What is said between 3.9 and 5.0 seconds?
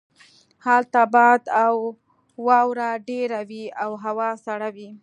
هوا سړه وي